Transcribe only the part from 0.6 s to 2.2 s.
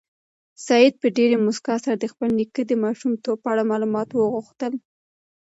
سعید په ډېرې موسکا سره د